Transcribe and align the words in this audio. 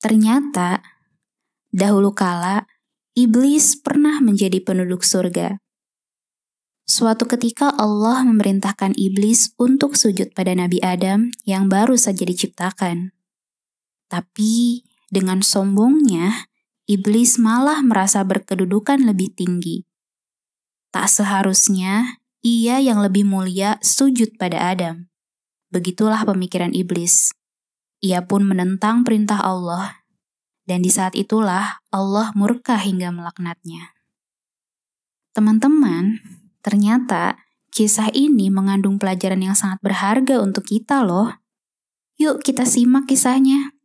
Ternyata, 0.00 0.80
dahulu 1.68 2.16
kala, 2.16 2.64
iblis 3.12 3.76
pernah 3.76 4.16
menjadi 4.24 4.64
penduduk 4.64 5.04
surga. 5.04 5.60
Suatu 6.88 7.28
ketika 7.28 7.70
Allah 7.70 8.26
memerintahkan 8.26 8.98
iblis 8.98 9.54
untuk 9.60 9.94
sujud 9.94 10.34
pada 10.34 10.56
Nabi 10.56 10.82
Adam 10.82 11.30
yang 11.46 11.70
baru 11.70 11.94
saja 11.94 12.26
diciptakan. 12.26 13.14
Tapi 14.10 14.82
dengan 15.06 15.44
sombongnya, 15.44 16.50
iblis 16.90 17.38
malah 17.38 17.78
merasa 17.84 18.26
berkedudukan 18.26 19.06
lebih 19.06 19.30
tinggi. 19.36 19.86
Tak 20.90 21.06
seharusnya 21.06 22.18
ia 22.42 22.82
yang 22.82 22.98
lebih 22.98 23.22
mulia 23.22 23.78
sujud 23.78 24.34
pada 24.34 24.74
Adam. 24.74 25.06
Begitulah 25.70 26.26
pemikiran 26.26 26.74
iblis. 26.74 27.30
Ia 28.00 28.24
pun 28.24 28.48
menentang 28.48 29.04
perintah 29.04 29.44
Allah, 29.44 30.04
dan 30.64 30.80
di 30.80 30.88
saat 30.88 31.12
itulah 31.12 31.84
Allah 31.92 32.32
murka 32.32 32.80
hingga 32.80 33.12
melaknatnya. 33.12 33.92
Teman-teman, 35.36 36.18
ternyata 36.64 37.36
kisah 37.70 38.08
ini 38.16 38.48
mengandung 38.48 38.96
pelajaran 38.96 39.44
yang 39.44 39.56
sangat 39.56 39.78
berharga 39.84 40.40
untuk 40.40 40.64
kita 40.66 41.04
loh. 41.04 41.44
Yuk 42.16 42.40
kita 42.40 42.64
simak 42.64 43.04
kisahnya. 43.04 43.76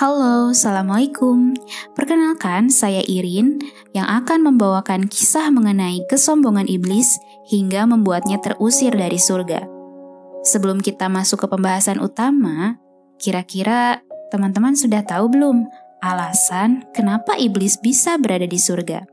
Halo, 0.00 0.48
Assalamualaikum. 0.56 1.52
Perkenalkan, 1.92 2.72
saya 2.72 3.04
Irin 3.04 3.60
yang 3.92 4.08
akan 4.08 4.48
membawakan 4.48 5.04
kisah 5.04 5.52
mengenai 5.52 6.08
kesombongan 6.08 6.72
iblis 6.72 7.20
hingga 7.52 7.84
membuatnya 7.84 8.40
terusir 8.40 8.96
dari 8.96 9.20
surga. 9.20 9.60
Sebelum 10.40 10.80
kita 10.80 11.12
masuk 11.12 11.44
ke 11.44 11.46
pembahasan 11.52 12.00
utama, 12.00 12.80
kira-kira 13.20 14.00
teman-teman 14.32 14.72
sudah 14.72 15.04
tahu 15.04 15.36
belum 15.36 15.68
alasan 16.00 16.88
kenapa 16.96 17.36
iblis 17.36 17.76
bisa 17.76 18.16
berada 18.16 18.48
di 18.48 18.56
surga? 18.56 19.04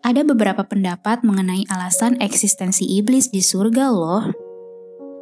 Ada 0.00 0.24
beberapa 0.24 0.64
pendapat 0.64 1.28
mengenai 1.28 1.68
alasan 1.68 2.16
eksistensi 2.24 2.88
iblis 2.88 3.28
di 3.28 3.44
surga 3.44 3.92
loh. 3.92 4.32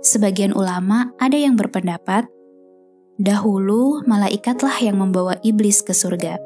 Sebagian 0.07 0.55
ulama 0.55 1.11
ada 1.19 1.35
yang 1.35 1.59
berpendapat 1.59 2.31
Dahulu, 3.21 4.01
malaikatlah 4.09 4.81
yang 4.81 4.97
membawa 4.97 5.37
iblis 5.45 5.85
ke 5.85 5.93
surga. 5.93 6.41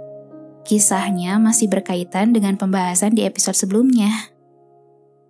Kisahnya 0.67 1.39
masih 1.39 1.71
berkaitan 1.71 2.35
dengan 2.35 2.59
pembahasan 2.59 3.15
di 3.15 3.23
episode 3.23 3.55
sebelumnya. 3.55 4.11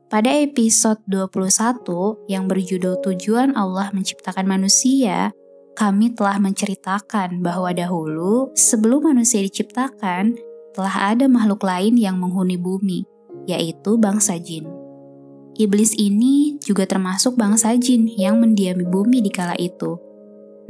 Pada 0.08 0.32
episode 0.40 1.04
21 1.04 2.32
yang 2.32 2.48
berjudul 2.48 2.96
Tujuan 3.04 3.52
Allah 3.60 3.92
Menciptakan 3.92 4.48
Manusia, 4.48 5.36
kami 5.76 6.16
telah 6.16 6.40
menceritakan 6.40 7.44
bahwa 7.44 7.76
dahulu, 7.76 8.48
sebelum 8.56 9.12
manusia 9.12 9.44
diciptakan, 9.44 10.40
telah 10.72 11.12
ada 11.12 11.28
makhluk 11.28 11.60
lain 11.60 12.00
yang 12.00 12.16
menghuni 12.16 12.56
bumi, 12.56 13.04
yaitu 13.44 14.00
bangsa 14.00 14.40
jin. 14.40 14.64
Iblis 15.60 15.92
ini 16.00 16.56
juga 16.64 16.88
termasuk 16.88 17.36
bangsa 17.36 17.76
jin 17.76 18.08
yang 18.08 18.40
mendiami 18.40 18.88
bumi 18.88 19.20
di 19.20 19.28
kala 19.28 19.52
itu. 19.60 20.03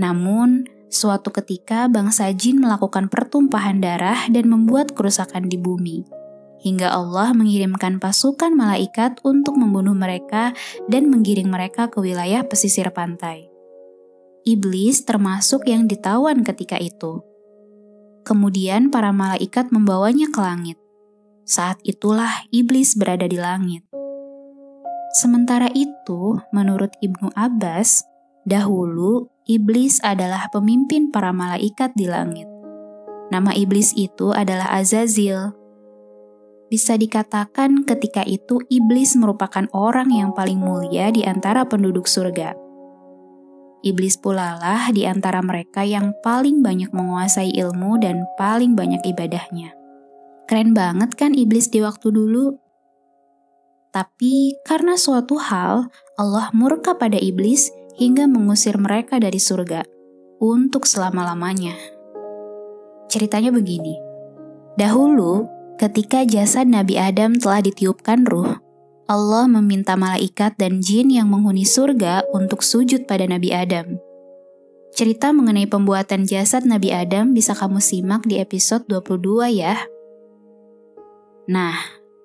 Namun, 0.01 0.67
suatu 0.91 1.35
ketika 1.35 1.91
bangsa 1.91 2.31
jin 2.35 2.63
melakukan 2.63 3.11
pertumpahan 3.11 3.83
darah 3.83 4.27
dan 4.31 4.47
membuat 4.47 4.95
kerusakan 4.95 5.51
di 5.51 5.59
bumi. 5.59 6.07
Hingga 6.65 6.89
Allah 6.89 7.37
mengirimkan 7.37 8.01
pasukan 8.01 8.57
malaikat 8.57 9.21
untuk 9.21 9.61
membunuh 9.61 9.93
mereka 9.93 10.57
dan 10.89 11.13
menggiring 11.13 11.53
mereka 11.53 11.93
ke 11.93 12.01
wilayah 12.01 12.41
pesisir 12.47 12.89
pantai. 12.89 13.53
Iblis 14.49 15.05
termasuk 15.05 15.69
yang 15.69 15.85
ditawan 15.85 16.41
ketika 16.41 16.81
itu. 16.81 17.21
Kemudian 18.25 18.89
para 18.89 19.13
malaikat 19.13 19.69
membawanya 19.69 20.33
ke 20.33 20.41
langit. 20.41 20.79
Saat 21.45 21.85
itulah 21.85 22.49
iblis 22.49 22.97
berada 22.97 23.29
di 23.29 23.37
langit. 23.37 23.85
Sementara 25.15 25.69
itu, 25.71 26.41
menurut 26.51 26.91
Ibnu 26.99 27.31
Abbas, 27.37 28.03
dahulu 28.45 29.29
iblis 29.49 30.01
adalah 30.05 30.49
pemimpin 30.53 31.13
para 31.13 31.33
malaikat 31.33 31.93
di 31.97 32.09
langit. 32.09 32.49
Nama 33.33 33.57
iblis 33.57 33.97
itu 33.97 34.31
adalah 34.37 34.69
Azazil. 34.73 35.57
Bisa 36.69 36.97
dikatakan 36.97 37.85
ketika 37.85 38.25
itu 38.25 38.61
iblis 38.69 39.17
merupakan 39.17 39.65
orang 39.73 40.13
yang 40.13 40.31
paling 40.33 40.61
mulia 40.61 41.13
di 41.13 41.25
antara 41.25 41.65
penduduk 41.65 42.05
surga. 42.09 42.57
Iblis 43.85 44.17
pula 44.17 44.57
lah 44.57 44.89
di 44.97 45.05
antara 45.05 45.45
mereka 45.45 45.85
yang 45.85 46.17
paling 46.25 46.65
banyak 46.65 46.89
menguasai 46.89 47.53
ilmu 47.53 48.01
dan 48.01 48.25
paling 48.41 48.73
banyak 48.73 49.05
ibadahnya. 49.05 49.77
Keren 50.49 50.73
banget 50.73 51.13
kan 51.17 51.37
iblis 51.37 51.69
di 51.69 51.85
waktu 51.85 52.09
dulu? 52.09 52.57
Tapi 53.93 54.57
karena 54.65 54.97
suatu 54.97 55.37
hal, 55.37 55.93
Allah 56.17 56.49
murka 56.57 56.97
pada 56.97 57.21
iblis 57.21 57.69
hingga 57.95 58.27
mengusir 58.27 58.75
mereka 58.79 59.23
dari 59.23 59.39
surga 59.39 59.87
untuk 60.43 60.85
selama-lamanya. 60.85 61.75
Ceritanya 63.07 63.55
begini. 63.55 63.95
Dahulu, 64.75 65.47
ketika 65.79 66.27
jasad 66.27 66.67
Nabi 66.67 66.99
Adam 66.99 67.39
telah 67.39 67.63
ditiupkan 67.63 68.27
ruh, 68.27 68.59
Allah 69.05 69.45
meminta 69.47 69.95
malaikat 69.95 70.57
dan 70.57 70.81
jin 70.81 71.13
yang 71.13 71.29
menghuni 71.29 71.69
surga 71.69 72.25
untuk 72.33 72.65
sujud 72.65 73.05
pada 73.05 73.29
Nabi 73.29 73.53
Adam. 73.53 74.01
Cerita 74.95 75.35
mengenai 75.35 75.69
pembuatan 75.69 76.25
jasad 76.25 76.65
Nabi 76.65 76.95
Adam 76.95 77.35
bisa 77.35 77.53
kamu 77.53 77.83
simak 77.83 78.25
di 78.25 78.41
episode 78.41 78.87
22 78.89 79.61
ya. 79.61 79.77
Nah, 81.51 81.77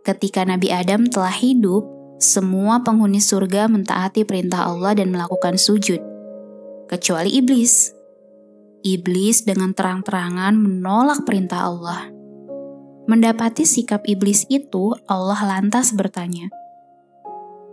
ketika 0.08 0.48
Nabi 0.48 0.72
Adam 0.72 1.10
telah 1.10 1.34
hidup, 1.34 1.99
semua 2.20 2.84
penghuni 2.84 3.24
surga 3.24 3.72
mentaati 3.72 4.28
perintah 4.28 4.68
Allah 4.68 4.92
dan 4.92 5.08
melakukan 5.08 5.56
sujud, 5.56 6.04
kecuali 6.92 7.32
iblis. 7.32 7.96
Iblis 8.84 9.48
dengan 9.48 9.72
terang-terangan 9.72 10.52
menolak 10.56 11.24
perintah 11.24 11.72
Allah. 11.72 12.12
Mendapati 13.08 13.64
sikap 13.64 14.04
iblis 14.04 14.44
itu, 14.52 14.92
Allah 15.08 15.40
lantas 15.48 15.96
bertanya, 15.96 16.52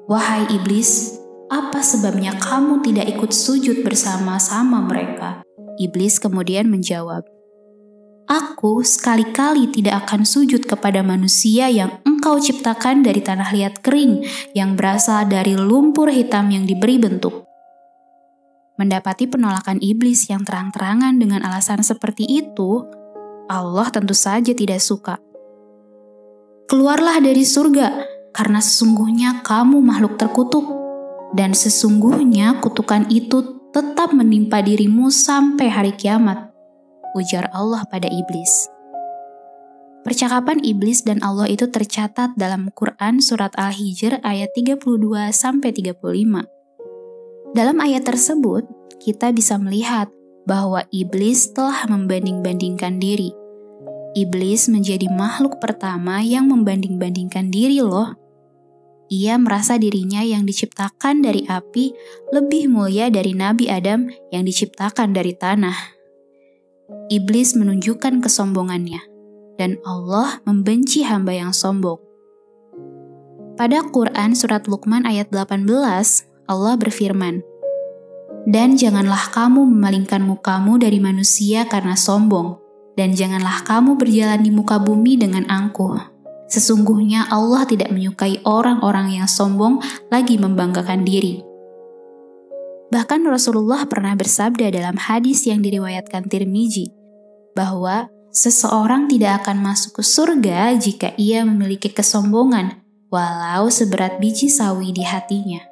"Wahai 0.07 0.47
iblis, 0.55 1.19
apa 1.51 1.83
sebabnya 1.83 2.39
kamu 2.39 2.87
tidak 2.87 3.07
ikut 3.19 3.35
sujud 3.35 3.83
bersama-sama 3.83 4.79
mereka?" 4.79 5.43
Iblis 5.77 6.23
kemudian 6.23 6.71
menjawab, 6.71 7.27
Aku 8.27 8.83
sekali-kali 8.83 9.71
tidak 9.71 10.07
akan 10.07 10.27
sujud 10.27 10.67
kepada 10.67 10.99
manusia 11.07 11.71
yang 11.71 12.03
ciptakan 12.35 13.07
dari 13.07 13.23
tanah 13.23 13.55
liat 13.55 13.79
kering 13.79 14.27
yang 14.59 14.75
berasal 14.75 15.23
dari 15.31 15.55
lumpur 15.55 16.11
hitam 16.11 16.51
yang 16.51 16.67
diberi 16.67 16.99
bentuk. 16.99 17.47
Mendapati 18.77 19.31
penolakan 19.31 19.79
iblis 19.79 20.27
yang 20.27 20.43
terang-terangan 20.43 21.17
dengan 21.17 21.47
alasan 21.47 21.81
seperti 21.87 22.27
itu, 22.27 22.83
Allah 23.47 23.87
tentu 23.95 24.13
saja 24.13 24.51
tidak 24.51 24.83
suka. 24.83 25.23
Keluarlah 26.67 27.23
dari 27.23 27.47
surga, 27.47 27.89
karena 28.35 28.59
sesungguhnya 28.59 29.47
kamu 29.47 29.79
makhluk 29.79 30.19
terkutuk, 30.19 30.67
dan 31.39 31.55
sesungguhnya 31.55 32.59
kutukan 32.59 33.07
itu 33.09 33.71
tetap 33.71 34.11
menimpa 34.11 34.61
dirimu 34.61 35.09
sampai 35.09 35.71
hari 35.71 35.95
kiamat 35.95 36.57
ujar 37.17 37.49
Allah 37.57 37.89
pada 37.89 38.13
iblis. 38.13 38.76
Percakapan 40.07 40.63
iblis 40.63 41.03
dan 41.03 41.19
Allah 41.19 41.51
itu 41.51 41.67
tercatat 41.67 42.39
dalam 42.39 42.71
Quran 42.71 43.19
surat 43.19 43.51
Al-Hijr 43.59 44.23
ayat 44.23 44.55
32 44.55 44.79
sampai 45.35 45.75
35. 45.75 46.47
Dalam 47.51 47.77
ayat 47.83 48.07
tersebut, 48.07 48.63
kita 49.03 49.35
bisa 49.35 49.59
melihat 49.59 50.07
bahwa 50.47 50.87
iblis 50.95 51.51
telah 51.51 51.91
membanding-bandingkan 51.91 53.03
diri. 53.03 53.35
Iblis 54.15 54.71
menjadi 54.71 55.11
makhluk 55.11 55.59
pertama 55.59 56.23
yang 56.23 56.47
membanding-bandingkan 56.55 57.51
diri 57.51 57.83
loh. 57.83 58.15
Ia 59.11 59.43
merasa 59.43 59.75
dirinya 59.75 60.23
yang 60.23 60.47
diciptakan 60.47 61.19
dari 61.19 61.51
api 61.51 61.91
lebih 62.31 62.71
mulia 62.71 63.11
dari 63.11 63.35
Nabi 63.35 63.67
Adam 63.67 64.07
yang 64.31 64.47
diciptakan 64.47 65.11
dari 65.11 65.35
tanah 65.35 65.97
iblis 67.11 67.55
menunjukkan 67.55 68.23
kesombongannya, 68.23 68.99
dan 69.57 69.81
Allah 69.85 70.41
membenci 70.45 71.05
hamba 71.05 71.33
yang 71.37 71.53
sombong. 71.53 72.01
Pada 73.57 73.81
Quran 73.89 74.37
Surat 74.37 74.69
Luqman 74.69 75.09
ayat 75.09 75.33
18, 75.33 75.65
Allah 76.45 76.75
berfirman, 76.77 77.41
Dan 78.45 78.77
janganlah 78.77 79.33
kamu 79.33 79.65
memalingkan 79.65 80.21
mukamu 80.23 80.77
dari 80.77 81.01
manusia 81.01 81.65
karena 81.65 81.97
sombong, 81.97 82.61
dan 83.01 83.17
janganlah 83.17 83.65
kamu 83.65 83.97
berjalan 83.97 84.45
di 84.45 84.53
muka 84.53 84.77
bumi 84.77 85.17
dengan 85.17 85.49
angkuh. 85.49 85.99
Sesungguhnya 86.47 87.27
Allah 87.27 87.67
tidak 87.67 87.91
menyukai 87.91 88.39
orang-orang 88.47 89.19
yang 89.19 89.27
sombong 89.27 89.83
lagi 90.15 90.39
membanggakan 90.39 91.03
diri. 91.03 91.43
Bahkan 92.87 93.27
Rasulullah 93.27 93.83
pernah 93.91 94.15
bersabda 94.15 94.71
dalam 94.71 94.95
hadis 94.95 95.43
yang 95.43 95.59
diriwayatkan 95.59 96.31
Tirmizi 96.31 96.87
bahwa 97.59 98.07
seseorang 98.37 99.09
tidak 99.09 99.43
akan 99.43 99.65
masuk 99.65 99.97
ke 99.97 100.03
surga 100.05 100.77
jika 100.77 101.17
ia 101.17 101.41
memiliki 101.49 101.89
kesombongan, 101.89 102.85
walau 103.09 103.73
seberat 103.73 104.21
biji 104.21 104.53
sawi 104.53 104.93
di 104.93 105.01
hatinya. 105.01 105.65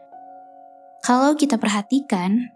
Kalau 1.05 1.37
kita 1.37 1.61
perhatikan, 1.61 2.49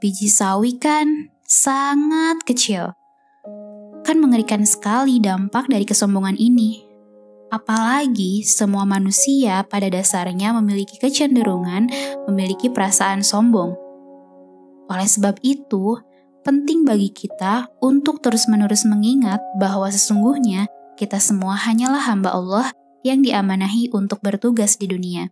biji 0.00 0.32
sawi 0.32 0.80
kan 0.80 1.28
sangat 1.44 2.40
kecil. 2.48 2.96
Kan 4.08 4.24
mengerikan 4.24 4.64
sekali 4.64 5.20
dampak 5.20 5.68
dari 5.68 5.84
kesombongan 5.84 6.40
ini. 6.40 6.88
Apalagi 7.52 8.40
semua 8.48 8.88
manusia 8.88 9.60
pada 9.68 9.92
dasarnya 9.92 10.56
memiliki 10.56 10.96
kecenderungan 10.96 11.92
memiliki 12.24 12.72
perasaan 12.72 13.20
sombong. 13.20 13.76
Oleh 14.88 15.04
sebab 15.04 15.36
itu, 15.44 16.00
penting 16.42 16.82
bagi 16.82 17.10
kita 17.10 17.70
untuk 17.78 18.18
terus-menerus 18.18 18.82
mengingat 18.86 19.38
bahwa 19.56 19.86
sesungguhnya 19.88 20.66
kita 20.98 21.22
semua 21.22 21.54
hanyalah 21.54 22.02
hamba 22.02 22.34
Allah 22.34 22.66
yang 23.06 23.22
diamanahi 23.22 23.90
untuk 23.94 24.22
bertugas 24.22 24.78
di 24.78 24.90
dunia. 24.90 25.30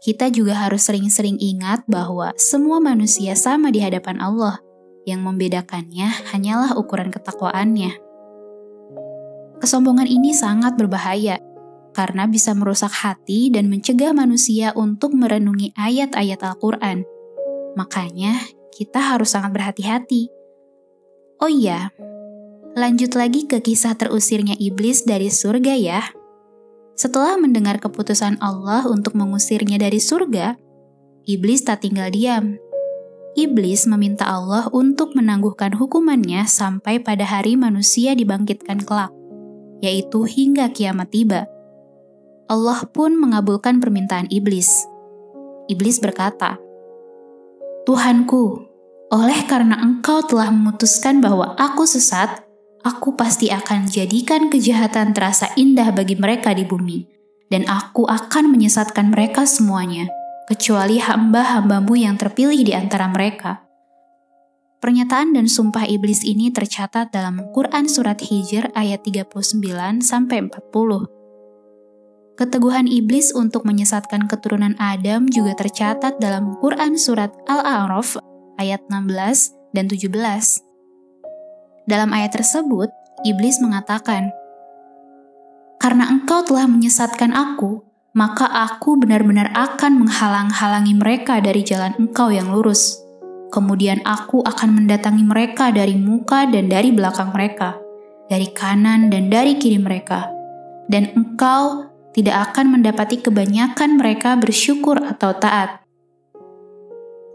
Kita 0.00 0.32
juga 0.32 0.56
harus 0.56 0.88
sering-sering 0.88 1.36
ingat 1.36 1.84
bahwa 1.84 2.32
semua 2.40 2.80
manusia 2.80 3.36
sama 3.36 3.68
di 3.68 3.84
hadapan 3.84 4.16
Allah. 4.22 4.58
Yang 5.04 5.20
membedakannya 5.28 6.08
hanyalah 6.32 6.76
ukuran 6.76 7.12
ketakwaannya. 7.12 7.96
Kesombongan 9.60 10.08
ini 10.08 10.32
sangat 10.32 10.76
berbahaya 10.80 11.36
karena 11.92 12.24
bisa 12.24 12.56
merusak 12.56 12.92
hati 12.92 13.52
dan 13.52 13.68
mencegah 13.68 14.16
manusia 14.16 14.72
untuk 14.72 15.12
merenungi 15.12 15.76
ayat-ayat 15.76 16.40
Al-Quran. 16.40 17.04
Makanya, 17.76 18.40
kita 18.74 19.00
harus 19.00 19.34
sangat 19.34 19.54
berhati-hati. 19.54 20.30
Oh 21.40 21.50
iya, 21.50 21.90
lanjut 22.78 23.16
lagi 23.16 23.48
ke 23.48 23.64
kisah 23.64 23.96
terusirnya 23.96 24.54
iblis 24.58 25.02
dari 25.04 25.32
surga 25.32 25.74
ya. 25.76 26.02
Setelah 26.94 27.40
mendengar 27.40 27.80
keputusan 27.80 28.38
Allah 28.44 28.84
untuk 28.86 29.16
mengusirnya 29.16 29.80
dari 29.80 29.98
surga, 29.98 30.54
iblis 31.24 31.64
tak 31.64 31.82
tinggal 31.82 32.12
diam. 32.12 32.60
Iblis 33.38 33.86
meminta 33.86 34.26
Allah 34.26 34.68
untuk 34.74 35.14
menangguhkan 35.16 35.72
hukumannya 35.78 36.44
sampai 36.44 37.00
pada 37.00 37.24
hari 37.24 37.54
manusia 37.56 38.12
dibangkitkan 38.12 38.82
kelak 38.84 39.14
yaitu 39.80 40.28
hingga 40.28 40.70
kiamat 40.70 41.08
tiba. 41.10 41.48
Allah 42.46 42.84
pun 42.92 43.16
mengabulkan 43.16 43.80
permintaan 43.80 44.28
iblis. 44.28 44.84
Iblis 45.66 45.98
berkata, 45.98 46.60
"Tuhanku, 47.84 48.70
oleh 49.10 49.40
karena 49.48 49.80
Engkau 49.82 50.22
telah 50.22 50.52
memutuskan 50.54 51.18
bahwa 51.18 51.58
aku 51.58 51.84
sesat, 51.84 52.46
aku 52.86 53.18
pasti 53.18 53.50
akan 53.50 53.90
jadikan 53.90 54.48
kejahatan 54.52 55.10
terasa 55.12 55.50
indah 55.58 55.90
bagi 55.90 56.14
mereka 56.14 56.54
di 56.54 56.62
bumi, 56.62 57.04
dan 57.50 57.66
aku 57.66 58.06
akan 58.06 58.54
menyesatkan 58.54 59.10
mereka 59.10 59.44
semuanya, 59.44 60.06
kecuali 60.46 61.02
hamba-hambamu 61.02 61.94
yang 61.98 62.14
terpilih 62.14 62.62
di 62.62 62.72
antara 62.72 63.10
mereka." 63.10 63.66
Pernyataan 64.80 65.36
dan 65.36 65.44
sumpah 65.44 65.84
iblis 65.84 66.24
ini 66.24 66.48
tercatat 66.48 67.12
dalam 67.12 67.52
Quran 67.52 67.84
Surat 67.84 68.16
Hijr 68.16 68.72
ayat 68.72 69.04
39 69.04 70.00
40. 70.00 71.19
Keteguhan 72.40 72.88
iblis 72.88 73.36
untuk 73.36 73.68
menyesatkan 73.68 74.24
keturunan 74.24 74.72
Adam 74.80 75.28
juga 75.28 75.52
tercatat 75.52 76.16
dalam 76.24 76.56
Quran 76.56 76.96
Surat 76.96 77.28
Al-A'raf 77.44 78.16
ayat 78.56 78.80
16 78.88 79.76
dan 79.76 79.84
17. 79.84 80.08
Dalam 81.84 82.16
ayat 82.16 82.32
tersebut, 82.32 82.88
iblis 83.28 83.60
mengatakan, 83.60 84.32
"Karena 85.84 86.08
engkau 86.08 86.40
telah 86.40 86.64
menyesatkan 86.64 87.36
aku, 87.36 87.84
maka 88.16 88.48
aku 88.48 88.96
benar-benar 88.96 89.52
akan 89.52 90.00
menghalang-halangi 90.00 90.96
mereka 90.96 91.44
dari 91.44 91.60
jalan 91.60 91.92
engkau 92.00 92.32
yang 92.32 92.48
lurus." 92.48 93.04
Kemudian 93.52 94.00
aku 94.08 94.40
akan 94.48 94.80
mendatangi 94.80 95.28
mereka 95.28 95.68
dari 95.76 95.92
muka 95.92 96.48
dan 96.48 96.72
dari 96.72 96.88
belakang 96.88 97.36
mereka, 97.36 97.76
dari 98.32 98.48
kanan 98.48 99.12
dan 99.12 99.28
dari 99.28 99.60
kiri 99.60 99.76
mereka. 99.76 100.24
Dan 100.88 101.12
engkau 101.12 101.89
tidak 102.10 102.50
akan 102.50 102.78
mendapati 102.78 103.22
kebanyakan 103.22 103.98
mereka 103.98 104.34
bersyukur 104.34 104.98
atau 104.98 105.30
taat. 105.38 105.82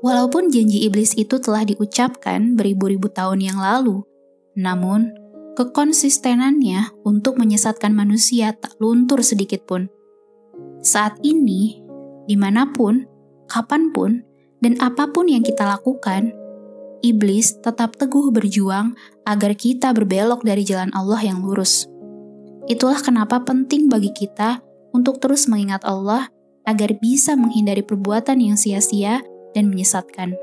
Walaupun 0.04 0.54
janji 0.54 0.86
iblis 0.86 1.18
itu 1.18 1.42
telah 1.42 1.66
diucapkan 1.66 2.54
beribu-ribu 2.54 3.10
tahun 3.10 3.42
yang 3.42 3.58
lalu, 3.58 4.06
namun 4.54 5.10
kekonsistenannya 5.56 6.94
untuk 7.08 7.40
menyesatkan 7.40 7.96
manusia 7.96 8.54
tak 8.54 8.76
luntur 8.78 9.24
sedikit 9.26 9.66
pun. 9.66 9.90
Saat 10.86 11.18
ini, 11.26 11.82
di 12.30 12.36
mana 12.38 12.70
pun, 12.70 13.08
kapan 13.50 13.90
pun, 13.90 14.22
dan 14.62 14.78
apa 14.78 15.10
pun 15.10 15.26
yang 15.26 15.42
kita 15.42 15.66
lakukan, 15.66 16.36
iblis 17.02 17.58
tetap 17.64 17.98
teguh 17.98 18.30
berjuang 18.30 18.94
agar 19.26 19.58
kita 19.58 19.90
berbelok 19.96 20.46
dari 20.46 20.62
jalan 20.62 20.94
Allah 20.94 21.22
yang 21.22 21.42
lurus. 21.42 21.90
Itulah 22.66 22.98
kenapa 23.02 23.42
penting 23.46 23.90
bagi 23.90 24.10
kita 24.10 24.65
untuk 24.96 25.20
terus 25.20 25.52
mengingat 25.52 25.84
Allah 25.84 26.32
agar 26.64 26.96
bisa 26.96 27.36
menghindari 27.36 27.84
perbuatan 27.84 28.40
yang 28.40 28.56
sia-sia 28.56 29.20
dan 29.52 29.68
menyesatkan. 29.68 30.40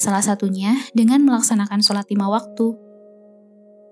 Salah 0.00 0.24
satunya 0.24 0.72
dengan 0.96 1.20
melaksanakan 1.28 1.84
sholat 1.84 2.08
lima 2.08 2.32
waktu. 2.32 2.72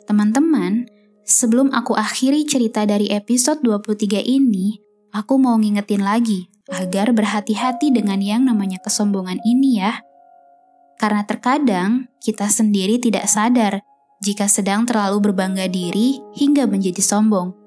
Teman-teman, 0.08 0.88
sebelum 1.28 1.74
aku 1.76 1.92
akhiri 1.92 2.48
cerita 2.48 2.88
dari 2.88 3.12
episode 3.12 3.60
23 3.60 4.22
ini, 4.22 4.80
aku 5.12 5.36
mau 5.36 5.58
ngingetin 5.58 6.00
lagi 6.00 6.48
agar 6.70 7.10
berhati-hati 7.10 7.92
dengan 7.92 8.22
yang 8.22 8.46
namanya 8.46 8.78
kesombongan 8.80 9.42
ini 9.42 9.82
ya. 9.82 9.98
Karena 10.96 11.26
terkadang 11.28 12.08
kita 12.22 12.48
sendiri 12.48 13.02
tidak 13.02 13.28
sadar 13.28 13.82
jika 14.22 14.48
sedang 14.48 14.88
terlalu 14.88 15.30
berbangga 15.30 15.68
diri 15.68 16.22
hingga 16.38 16.64
menjadi 16.70 17.02
sombong. 17.02 17.65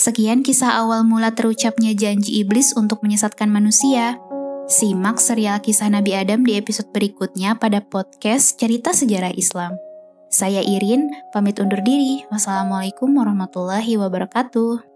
Sekian 0.00 0.40
kisah 0.40 0.80
awal 0.80 1.04
mula 1.04 1.36
terucapnya 1.36 1.92
janji 1.92 2.40
iblis 2.40 2.72
untuk 2.72 3.04
menyesatkan 3.04 3.52
manusia. 3.52 4.16
Simak 4.64 5.20
serial 5.20 5.60
kisah 5.60 5.92
Nabi 5.92 6.16
Adam 6.16 6.40
di 6.40 6.56
episode 6.56 6.88
berikutnya 6.88 7.60
pada 7.60 7.84
podcast 7.84 8.56
Cerita 8.56 8.96
Sejarah 8.96 9.36
Islam. 9.36 9.76
Saya 10.32 10.64
Irin, 10.64 11.12
pamit 11.36 11.60
undur 11.60 11.84
diri. 11.84 12.24
Wassalamualaikum 12.32 13.12
warahmatullahi 13.12 14.00
wabarakatuh. 14.00 14.89